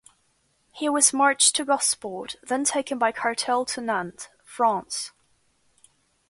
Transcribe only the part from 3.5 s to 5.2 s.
to Nantes, France.